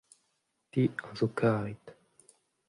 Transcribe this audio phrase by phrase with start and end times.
[0.71, 1.83] te a zo karet.